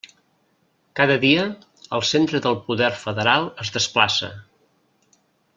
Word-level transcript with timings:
Cada 0.99 1.17
dia, 1.25 1.43
el 1.97 2.03
centre 2.13 2.41
del 2.47 2.57
poder 2.71 2.89
federal 3.05 3.49
es 3.65 3.73
desplaça. 3.79 4.35